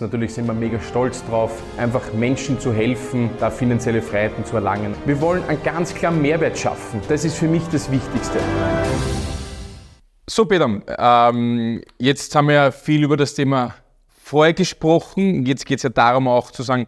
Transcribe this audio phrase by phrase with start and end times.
[0.00, 4.94] Natürlich sind wir mega stolz drauf, einfach Menschen zu helfen, da finanzielle Freiheiten zu erlangen.
[5.04, 7.00] Wir wollen einen ganz klaren Mehrwert schaffen.
[7.08, 8.38] Das ist für mich das Wichtigste.
[10.28, 13.74] So, Peter, ähm, jetzt haben wir ja viel über das Thema
[14.08, 15.44] vorher gesprochen.
[15.44, 16.86] Jetzt geht es ja darum auch zu sagen,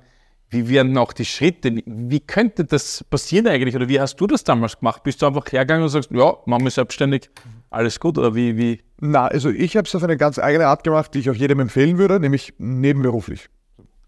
[0.48, 1.82] wie werden auch die Schritte?
[1.84, 3.74] Wie könnte das passieren eigentlich?
[3.74, 5.02] Oder wie hast du das damals gemacht?
[5.02, 7.30] Bist du einfach hergegangen und sagst, ja, machen wir selbstständig,
[7.68, 8.16] alles gut?
[8.16, 8.56] Oder wie?
[8.56, 8.80] wie?
[9.04, 11.58] Na, also ich habe es auf eine ganz eigene Art gemacht, die ich auch jedem
[11.58, 13.48] empfehlen würde, nämlich nebenberuflich.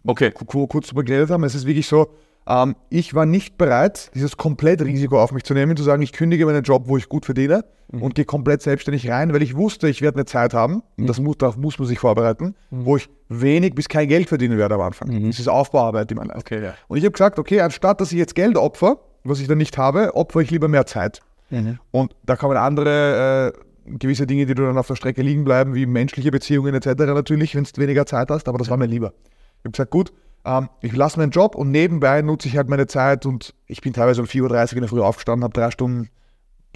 [0.06, 0.30] Okay.
[0.30, 1.42] Kurz zu begleitet haben.
[1.42, 2.12] Es ist wirklich so,
[2.46, 6.12] ähm, ich war nicht bereit, dieses komplette Risiko auf mich zu nehmen, zu sagen, ich
[6.12, 8.02] kündige meinen Job, wo ich gut verdiene mhm.
[8.02, 11.08] und gehe komplett selbstständig rein, weil ich wusste, ich werde eine Zeit haben, mhm.
[11.08, 12.84] das muss, darauf muss man sich vorbereiten, mhm.
[12.84, 15.08] wo ich wenig bis kein Geld verdienen werde am Anfang.
[15.08, 15.26] Mhm.
[15.26, 16.52] Das ist Aufbauarbeit, die man leistet.
[16.52, 16.74] Okay, ja.
[16.86, 19.76] Und ich habe gesagt, okay, anstatt dass ich jetzt Geld opfer, was ich dann nicht
[19.76, 21.20] habe, opfer ich lieber mehr Zeit.
[21.50, 21.80] Mhm.
[21.90, 25.74] Und da kommen andere äh, gewisse Dinge, die du dann auf der Strecke liegen bleiben,
[25.74, 26.88] wie menschliche Beziehungen etc.
[27.06, 29.12] natürlich, wenn du weniger Zeit hast, aber das war mir lieber.
[29.58, 30.12] Ich habe gesagt, gut,
[30.44, 33.92] ähm, ich lasse meinen Job und nebenbei nutze ich halt meine Zeit und ich bin
[33.92, 36.08] teilweise um 4.30 Uhr in der Früh aufgestanden, habe drei Stunden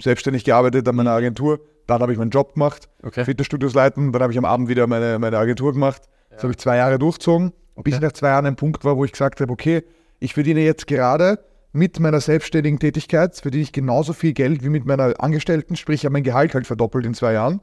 [0.01, 1.59] selbstständig gearbeitet an meiner Agentur.
[1.87, 3.25] Dann habe ich meinen Job gemacht, okay.
[3.25, 4.11] Fitnessstudios leiten.
[4.11, 6.03] Dann habe ich am Abend wieder meine, meine Agentur gemacht.
[6.05, 6.35] Ja.
[6.35, 7.83] Das habe ich zwei Jahre durchgezogen, okay.
[7.83, 9.83] bis ich nach zwei Jahren ein Punkt war, wo ich gesagt habe, okay,
[10.19, 11.39] ich verdiene jetzt gerade
[11.71, 16.05] mit meiner selbstständigen Tätigkeit, verdiene ich genauso viel Geld wie mit meiner Angestellten, sprich ich
[16.05, 17.61] habe mein Gehalt halt verdoppelt in zwei Jahren.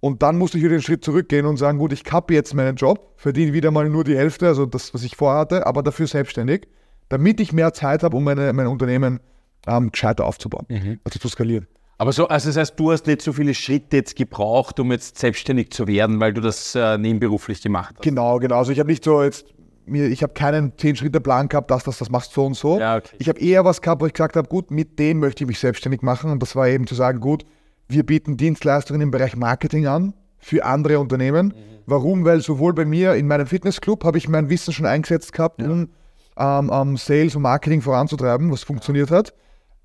[0.00, 2.76] Und dann musste ich wieder den Schritt zurückgehen und sagen, gut, ich kappe jetzt meinen
[2.76, 6.66] Job, verdiene wieder mal nur die Hälfte, also das, was ich vorhatte, aber dafür selbstständig,
[7.08, 9.20] damit ich mehr Zeit habe, um meine, mein Unternehmen
[9.66, 10.98] ähm, gescheiter aufzubauen, mhm.
[11.04, 11.68] also zu skalieren.
[11.98, 15.18] Aber so, also das heißt, du hast nicht so viele Schritte jetzt gebraucht, um jetzt
[15.18, 18.02] selbstständig zu werden, weil du das äh, nebenberuflich gemacht hast.
[18.02, 18.56] Genau, genau.
[18.56, 19.46] Also ich habe nicht so jetzt
[19.86, 22.78] mir, ich habe keinen 10-Schritte-Plan gehabt, dass das, das machst so und so.
[22.78, 23.16] Ja, okay.
[23.18, 25.58] Ich habe eher was gehabt, wo ich gesagt habe, gut, mit dem möchte ich mich
[25.58, 26.30] selbstständig machen.
[26.30, 27.44] Und das war eben zu sagen, gut,
[27.88, 31.48] wir bieten Dienstleistungen im Bereich Marketing an für andere Unternehmen.
[31.48, 31.52] Mhm.
[31.86, 32.24] Warum?
[32.24, 35.68] Weil sowohl bei mir in meinem Fitnessclub habe ich mein Wissen schon eingesetzt gehabt, ja.
[35.68, 35.88] um
[36.36, 39.34] ähm, um Sales und Marketing voranzutreiben, was funktioniert hat.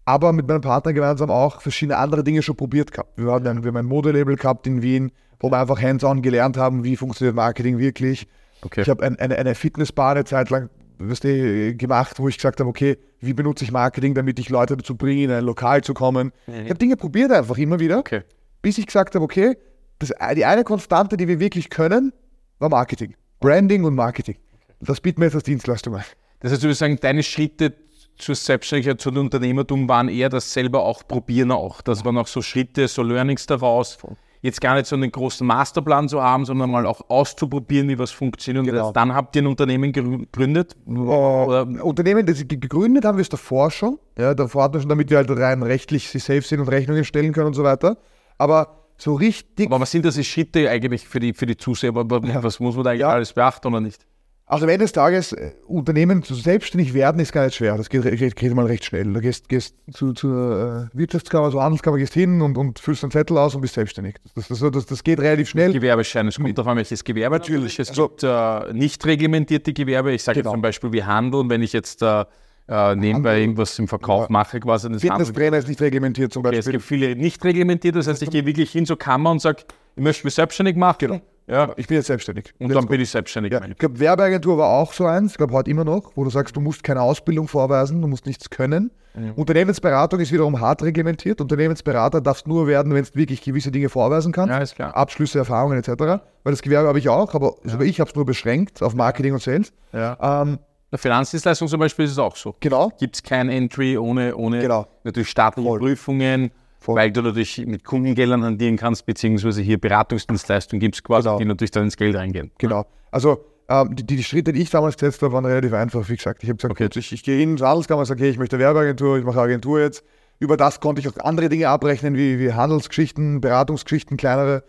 [0.05, 3.17] Aber mit meinem Partner gemeinsam auch verschiedene andere Dinge schon probiert gehabt.
[3.17, 6.55] Wir, haben ein, wir haben ein Modelabel gehabt in Wien, wo wir einfach hands-on gelernt
[6.55, 8.27] haben, wie funktioniert Marketing wirklich.
[8.61, 8.81] Okay.
[8.81, 10.69] Ich habe ein, eine, eine Fitnessbar eine Zeit lang
[10.99, 14.77] weißt du, gemacht, wo ich gesagt habe, okay, wie benutze ich Marketing, damit ich Leute
[14.77, 16.31] dazu bringe, in ein Lokal zu kommen.
[16.47, 16.53] Mhm.
[16.53, 18.21] Ich habe Dinge probiert einfach immer wieder, okay.
[18.61, 19.57] bis ich gesagt habe, okay,
[19.99, 22.13] das, die eine Konstante, die wir wirklich können,
[22.59, 23.15] war Marketing.
[23.39, 24.37] Branding und Marketing.
[24.79, 26.03] Das bieten wir jetzt als Dienstleistung an.
[26.39, 27.73] Das heißt, du würdest sagen, deine Schritte
[28.17, 31.81] zur Selbstständigkeit, zum Unternehmertum waren eher das selber auch probieren auch.
[31.81, 33.97] Das waren auch so Schritte, so Learnings daraus.
[34.41, 38.11] Jetzt gar nicht so einen großen Masterplan zu haben, sondern mal auch auszuprobieren, wie was
[38.11, 38.65] funktioniert.
[38.65, 38.91] Genau.
[38.91, 40.75] dann habt ihr ein Unternehmen gegründet?
[40.85, 41.67] Oder?
[41.83, 43.99] Unternehmen, das gegründet haben wir es davor schon.
[44.17, 47.33] Ja, davor hatten wir schon, damit wir halt rein rechtlich safe sind und Rechnungen stellen
[47.33, 47.97] können und so weiter.
[48.37, 49.67] Aber so richtig.
[49.67, 51.93] Aber was sind das die Schritte eigentlich für die, für die Zuseher?
[51.95, 53.09] Was muss man da eigentlich ja.
[53.09, 54.05] alles beachten oder nicht?
[54.49, 57.75] Also am Ende des Tages, äh, Unternehmen zu selbstständig werden, ist gar nicht schwer.
[57.75, 59.11] Das geht, geht mal recht schnell.
[59.11, 63.11] Du gehst, gehst zu, zur äh, Wirtschaftskammer, zur Handelskammer, gehst hin und, und füllst einen
[63.11, 64.15] Zettel aus und bist selbstständig.
[64.35, 65.73] Das, das, das, das geht relativ schnell.
[65.73, 67.35] Gewerbeschein, es kommt darauf welches Gewerbe.
[67.35, 67.77] Natürlich.
[67.77, 70.13] Es gibt äh, nicht reglementierte Gewerbe.
[70.13, 70.53] Ich sage genau.
[70.53, 71.41] zum Beispiel wie Handel.
[71.41, 72.23] Und wenn ich jetzt äh,
[72.69, 74.27] äh, nebenbei irgendwas im Verkauf ja.
[74.29, 74.87] mache quasi.
[74.97, 76.59] Fitnesstrainer ist nicht reglementiert zum Beispiel.
[76.59, 79.41] Okay, es gibt viele nicht reglementiert, das heißt, ich gehe wirklich hin zur Kammer und
[79.41, 79.63] sage,
[79.95, 80.97] ich möchte mich selbstständig machen.
[80.99, 81.21] Genau.
[81.47, 81.73] Ja.
[81.77, 82.53] Ich bin jetzt selbstständig.
[82.59, 83.53] Und dann bin ich selbstständig.
[83.53, 83.61] Ja.
[83.65, 86.55] Ich glaube, Werbeagentur war auch so eins, ich glaube heute immer noch, wo du sagst,
[86.55, 88.91] du musst keine Ausbildung vorweisen, du musst nichts können.
[89.15, 89.31] Mhm.
[89.31, 91.41] Unternehmensberatung ist wiederum hart reglementiert.
[91.41, 94.51] Unternehmensberater darfst nur werden, wenn du wirklich gewisse Dinge vorweisen kannst.
[94.51, 94.95] Ja, ist klar.
[94.95, 95.89] Abschlüsse, Erfahrungen etc.
[95.97, 96.21] Weil
[96.53, 97.73] das Gewerbe habe ich auch, aber, ja.
[97.73, 99.73] aber ich habe es nur beschränkt auf Marketing und Sales.
[99.93, 100.41] Ja.
[100.41, 100.59] Ähm,
[100.91, 102.55] der Finanzdienstleistung zum Beispiel ist es auch so.
[102.59, 102.91] Genau.
[102.99, 104.87] Gibt es kein Entry ohne, ohne genau.
[105.03, 105.79] natürlich staatliche Voll.
[105.79, 106.95] Prüfungen, Voll.
[106.95, 111.39] weil du natürlich mit Kundengeldern hantieren kannst, beziehungsweise hier Beratungsdienstleistungen gibt es quasi, genau.
[111.39, 112.51] die natürlich dann ins Geld reingehen.
[112.59, 112.85] Genau.
[113.11, 116.07] Also ähm, die, die, Schritte, die ich damals gesetzt habe, waren relativ einfach.
[116.07, 116.89] Wie gesagt, ich habe gesagt, okay.
[116.99, 120.03] ich, ich gehe hin Handelskammer sage, okay, ich möchte Werbeagentur, ich mache Agentur jetzt.
[120.39, 124.63] Über das konnte ich auch andere Dinge abrechnen, wie, wie Handelsgeschichten, Beratungsgeschichten, kleinere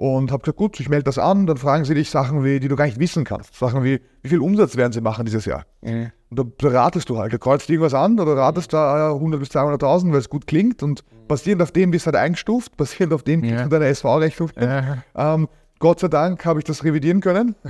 [0.00, 2.68] und habe gesagt, gut, ich melde das an, dann fragen sie dich Sachen, wie, die
[2.68, 3.54] du gar nicht wissen kannst.
[3.54, 5.66] Sachen wie, wie viel Umsatz werden sie machen dieses Jahr?
[5.82, 6.10] Mhm.
[6.30, 9.50] Und da, da ratest du halt, da kreuzt irgendwas an oder ratest da 100 bis
[9.50, 13.22] 200.000, weil es gut klingt und basierend auf dem bist du halt eingestuft, basierend auf
[13.22, 13.62] dem ja.
[13.62, 14.50] du deine SV-Rechnung.
[15.14, 15.48] Ähm,
[15.78, 17.54] Gott sei Dank habe ich das revidieren können.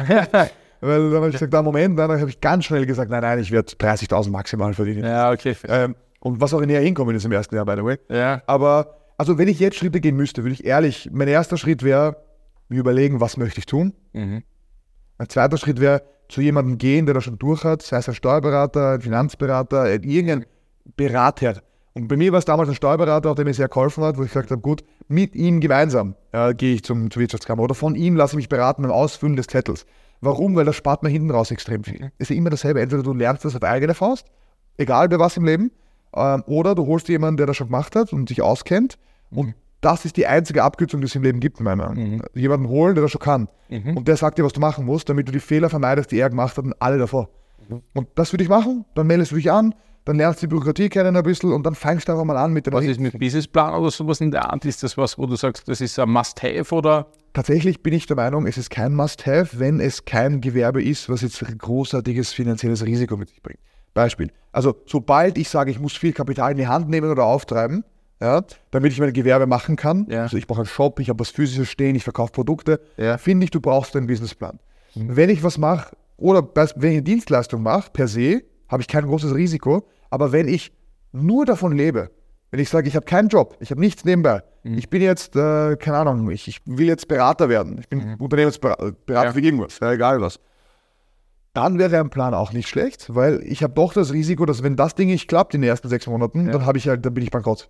[0.80, 3.38] weil dann habe ich gesagt, da Moment, dann habe ich ganz schnell gesagt, nein, nein,
[3.38, 5.04] ich werde 30.000 maximal verdienen.
[5.04, 5.54] Ja, okay.
[5.68, 7.98] Ähm, und was auch näher hinkommen ist im ersten Jahr, by the way.
[8.08, 8.42] Ja.
[8.46, 12.16] Aber also wenn ich jetzt Schritte gehen müsste, würde ich ehrlich, mein erster Schritt wäre,
[12.68, 13.92] mir überlegen, was möchte ich tun.
[14.14, 14.42] Mhm.
[15.18, 18.14] Ein zweiter Schritt wäre, zu jemandem gehen, der das schon durch hat, sei es ein
[18.14, 20.46] Steuerberater, ein Finanzberater, irgendein
[20.96, 21.60] Berater.
[21.92, 24.28] Und bei mir war es damals ein Steuerberater, der mir sehr geholfen hat, wo ich
[24.28, 28.14] gesagt habe, gut, mit ihm gemeinsam äh, gehe ich zum, zur Wirtschaftskammer oder von ihm
[28.14, 29.86] lasse ich mich beraten beim Ausfüllen des Zettels.
[30.20, 30.54] Warum?
[30.54, 32.12] Weil das spart man hinten raus extrem viel.
[32.18, 32.80] Ist ja immer dasselbe.
[32.80, 34.26] Entweder du lernst das auf eigene Faust,
[34.76, 35.72] egal bei was im Leben,
[36.14, 38.98] ähm, oder du holst jemanden, der das schon gemacht hat und sich auskennt.
[39.30, 42.10] Und das ist die einzige Abkürzung, die es im Leben gibt, in meiner Meinung.
[42.16, 42.22] Mhm.
[42.34, 43.48] Jemanden holen, der das schon kann.
[43.96, 46.28] Und der sagt dir, was du machen musst, damit du die Fehler vermeidest, die er
[46.28, 47.30] gemacht hat und alle davor.
[47.68, 47.82] Mhm.
[47.94, 49.74] Und das würde ich machen, dann meldest du dich an,
[50.04, 52.52] dann lernst du die Bürokratie kennen ein bisschen und dann fängst du einfach mal an
[52.52, 54.64] mit der Was ist mit Businessplan oder sowas in der Art?
[54.64, 57.06] Ist das was, wo du sagst, das ist ein Must-Have oder?
[57.32, 61.20] Tatsächlich bin ich der Meinung, es ist kein Must-Have, wenn es kein Gewerbe ist, was
[61.22, 63.60] jetzt ein großartiges finanzielles Risiko mit sich bringt.
[63.94, 64.30] Beispiel.
[64.52, 67.84] Also sobald ich sage, ich muss viel Kapital in die Hand nehmen oder auftreiben,
[68.20, 70.22] ja, damit ich mein Gewerbe machen kann, Ja.
[70.22, 73.16] also ich brauche einen Shop, ich habe was Physisches stehen, ich verkaufe Produkte, Ja.
[73.18, 74.58] finde ich, du brauchst einen Businessplan.
[74.94, 79.04] Wenn ich was mache oder wenn ich eine Dienstleistung mache, per se, habe ich kein
[79.04, 80.72] großes Risiko, aber wenn ich
[81.12, 82.10] nur davon lebe,
[82.50, 85.76] wenn ich sage, ich habe keinen Job, ich habe nichts nebenbei, ich bin jetzt, äh,
[85.76, 89.32] keine Ahnung, ich, ich will jetzt Berater werden, ich bin Unternehmensberater Berater Ja.
[89.32, 90.38] für irgendwas, ja, egal was,
[91.52, 94.76] dann wäre ein Plan auch nicht schlecht, weil ich habe doch das Risiko, dass wenn
[94.76, 97.24] das Ding nicht klappt in den ersten sechs Monaten, dann habe ich halt, dann bin
[97.24, 97.68] ich bankrott.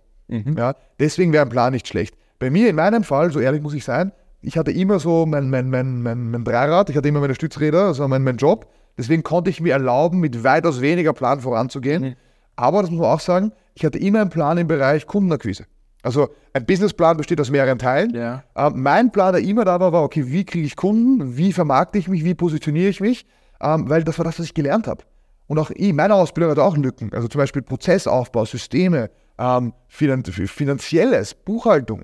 [0.57, 2.15] Ja, deswegen wäre ein Plan nicht schlecht.
[2.39, 4.11] Bei mir, in meinem Fall, so ehrlich muss ich sein,
[4.41, 7.87] ich hatte immer so mein, mein, mein, mein, mein Dreirad, ich hatte immer meine Stützräder,
[7.87, 8.71] also mein, mein Job.
[8.97, 12.15] Deswegen konnte ich mir erlauben, mit weitaus weniger Plan voranzugehen.
[12.55, 15.65] Aber, das muss man auch sagen, ich hatte immer einen Plan im Bereich Kundenakquise.
[16.03, 18.13] Also ein Businessplan besteht aus mehreren Teilen.
[18.15, 18.43] Ja.
[18.55, 21.97] Ähm, mein Plan, der immer da war, war, okay, wie kriege ich Kunden, wie vermarkte
[21.99, 23.25] ich mich, wie positioniere ich mich,
[23.61, 25.03] ähm, weil das war das, was ich gelernt habe.
[25.47, 27.11] Und auch ich, meine Ausbildung hat auch Lücken.
[27.13, 32.03] Also zum Beispiel Prozessaufbau, Systeme, ähm, finan finanzielles, Buchhaltung,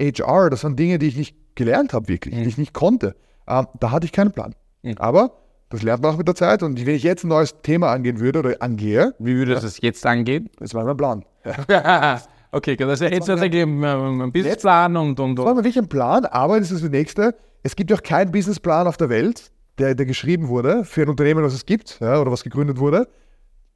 [0.00, 3.14] HR, das waren Dinge, die ich nicht gelernt habe wirklich, die ich nicht konnte.
[3.46, 4.54] Ähm, da hatte ich keinen Plan.
[4.98, 5.32] Aber
[5.70, 6.62] das lernt man auch mit der Zeit.
[6.62, 10.06] Und wenn ich jetzt ein neues Thema angehen würde oder angehe, Wie würde das jetzt
[10.06, 10.50] angehen?
[10.58, 11.24] das war mein Plan.
[12.52, 15.58] okay, das ist jetzt tatsächlich ein, Businessplan und, und, Das war und.
[15.58, 17.34] wirklich ein Plan, aber das ist das nächste.
[17.62, 21.08] Es gibt ja auch keinen Businessplan auf der Welt, der, der geschrieben wurde für ein
[21.08, 23.08] Unternehmen, was es gibt ja, oder was gegründet wurde,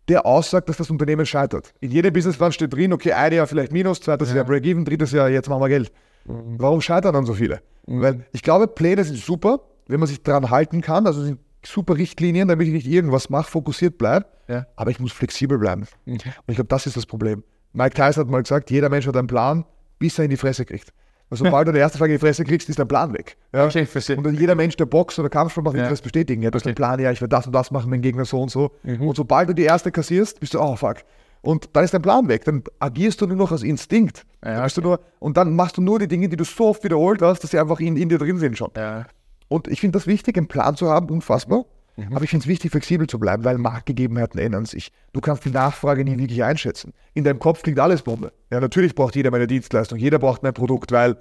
[0.08, 1.74] der aussagt, dass das Unternehmen scheitert.
[1.80, 5.28] In jedem Businessplan steht drin, okay, ein Jahr vielleicht Minus, zweites Jahr Break-Even, drittes Jahr,
[5.28, 5.92] jetzt machen wir Geld.
[6.24, 7.60] Warum scheitern dann so viele?
[7.86, 11.96] Weil ich glaube, Pläne sind super, wenn man sich daran halten kann, also sind super
[11.96, 14.66] Richtlinien, damit ich nicht irgendwas mache, fokussiert bleibe, Ja.
[14.76, 15.86] aber ich muss flexibel bleiben.
[16.06, 17.42] Und ich glaube, das ist das Problem.
[17.72, 19.64] Mike Tyson hat mal gesagt, jeder Mensch hat einen Plan,
[19.98, 20.92] bis er in die Fresse kriegt.
[21.30, 23.36] Und sobald du die erste Frage in die Fresse kriegst, ist dein Plan weg.
[23.52, 23.66] Ja?
[23.66, 23.86] Okay.
[24.16, 25.90] Und dann jeder Mensch, der Box oder Kampfsport macht, wird Ja.
[25.90, 26.40] das bestätigen.
[26.42, 28.40] Ja, du hast einen Plan, ja, ich werde das und das machen, mein Gegner so
[28.40, 28.70] und so.
[28.82, 29.02] Mhm.
[29.08, 30.98] Und sobald du die erste kassierst, bist du, oh fuck.
[31.42, 32.44] Und dann ist dein Plan weg.
[32.44, 34.24] Dann agierst du nur noch aus Instinkt.
[34.44, 36.68] Ja, Dann bist du nur, und dann machst du nur die Dinge, die du so
[36.68, 38.70] oft wiederholt hast, dass sie einfach in, in dir drin sind schon.
[38.76, 39.06] Ja.
[39.48, 41.64] Und ich finde das wichtig, einen Plan zu haben, unfassbar.
[41.96, 42.14] Mhm.
[42.14, 44.92] Aber ich finde es wichtig, flexibel zu bleiben, weil Marktgegebenheiten ändern sich.
[45.12, 46.92] Du kannst die Nachfrage nie wirklich einschätzen.
[47.14, 48.32] In deinem Kopf klingt alles Bombe.
[48.50, 51.16] Ja, natürlich braucht jeder meine Dienstleistung, jeder braucht mein Produkt, weil,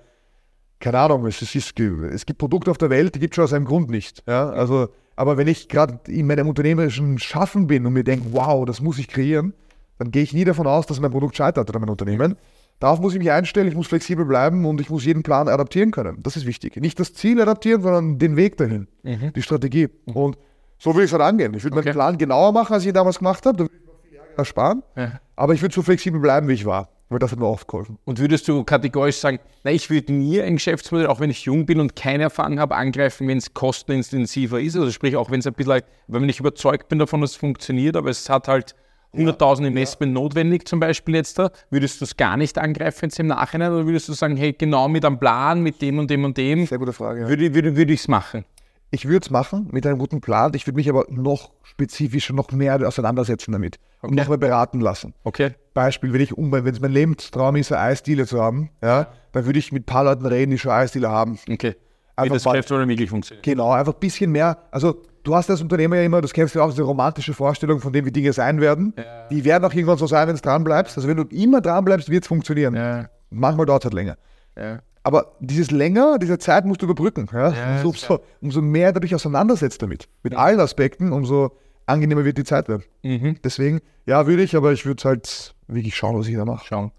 [0.80, 3.54] keine Ahnung, es, ist, es gibt Produkte auf der Welt, die gibt es schon aus
[3.54, 4.24] einem Grund nicht.
[4.28, 8.64] Ja, also, aber wenn ich gerade in meinem unternehmerischen Schaffen bin und mir denke, wow,
[8.66, 9.54] das muss ich kreieren,
[9.98, 12.36] dann gehe ich nie davon aus, dass mein Produkt scheitert oder mein Unternehmen.
[12.80, 15.90] Darauf muss ich mich einstellen, ich muss flexibel bleiben und ich muss jeden Plan adaptieren
[15.92, 16.22] können.
[16.22, 16.76] Das ist wichtig.
[16.78, 19.90] Nicht das Ziel adaptieren, sondern den Weg dahin, die Strategie.
[20.06, 20.38] Und
[20.78, 21.54] so will ich es halt angehen.
[21.56, 21.86] Ich würde Okay.
[21.88, 23.58] meinen Plan genauer machen, als ich ihn damals gemacht habe.
[23.58, 24.84] Da würde ich noch viele Jahre ersparen.
[24.96, 25.20] Ja.
[25.36, 26.90] Aber ich würde so flexibel bleiben, wie ich war.
[27.10, 27.98] Weil das hat mir oft geholfen.
[28.04, 31.66] Und würdest du kategorisch sagen, na, ich würde nie ein Geschäftsmodell, auch wenn ich jung
[31.66, 34.76] bin und keine Erfahrung habe, angreifen, wenn es kostenintensiver ist?
[34.76, 37.96] Also sprich, auch wenn es ein bisschen, wenn ich überzeugt bin davon, dass es funktioniert,
[37.96, 38.76] aber es hat halt
[39.14, 43.28] 100.000 Investment notwendig zum Beispiel jetzt da, würdest du es gar nicht angreifen jetzt im
[43.28, 46.38] Nachhinein oder würdest du sagen, hey, genau mit einem Plan, mit dem und dem und
[46.38, 47.22] dem, Sehr gute Frage.
[47.22, 47.30] Ja.
[47.30, 48.46] würde, würde, würde ich es machen?
[48.90, 50.54] Ich würde es machen mit einem guten Plan.
[50.54, 53.80] Ich würde mich aber noch spezifischer, noch mehr auseinandersetzen damit.
[54.02, 55.14] Und noch mehr beraten lassen.
[55.24, 55.52] Okay?
[55.74, 59.46] Beispiel, wenn ich um, wenn es mein Lebenstraum ist, eine Eisdiele zu haben, ja, dann
[59.46, 61.38] würde ich mit ein paar Leuten reden, die schon Eisdiele haben.
[61.50, 61.76] Okay.
[62.18, 63.44] Wie Einfach das mal- Geschäftsmodell wirklich funktioniert.
[63.46, 64.58] Genau, einfach ein bisschen mehr.
[64.72, 67.80] Also, du hast als Unternehmer ja immer, das kennst du ja auch, diese romantische Vorstellung
[67.80, 68.94] von dem, wie Dinge sein werden.
[69.30, 70.98] Die werden auch irgendwann so sein, wenn du dran bleibst.
[70.98, 72.76] Also, wenn du immer dran bleibst, wird es funktionieren.
[72.76, 73.08] Ja.
[73.30, 74.18] Manchmal dauert es halt länger.
[74.58, 74.80] Ja.
[75.04, 77.30] Aber dieses länger, diese Zeit musst du überbrücken.
[77.32, 77.52] Ja?
[77.54, 81.52] Ja, umso, umso, umso mehr du dich auseinandersetzt damit, mit allen Aspekten, umso
[81.86, 82.84] angenehmer wird die Zeit werden.
[83.04, 83.38] Mhm.
[83.44, 86.66] Deswegen, ja, würde ich, aber ich würde halt wirklich schauen, was ich da mache.
[86.66, 86.92] Schauen.